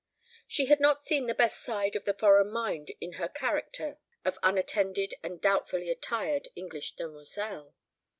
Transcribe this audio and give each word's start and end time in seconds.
She 0.47 0.65
had 0.65 0.79
not 0.79 0.99
seen 0.99 1.27
the 1.27 1.35
best 1.35 1.61
side 1.61 1.95
of 1.95 2.05
the 2.05 2.15
foreign 2.15 2.49
mind 2.51 2.89
in 2.99 3.13
her 3.21 3.27
character 3.27 3.99
of 4.25 4.39
unattended 4.41 5.13
and 5.21 5.39
doubtfully 5.39 5.91
attired 5.91 6.47
English 6.55 6.95
demoiselle. 6.95 7.75